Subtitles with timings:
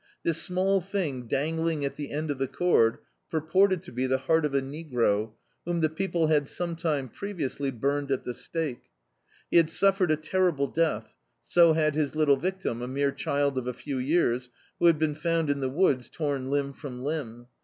[0.23, 2.97] This small thing dangling at the end of the cord
[3.29, 7.69] purported to be the heart of a negro, whom the people had some time previously
[7.69, 8.85] bumed at the stake.
[9.51, 13.67] He had suffered a terrible death: so had his little victim, a mere child of
[13.67, 17.45] a few years, who had been found in the woods torn limb from limb.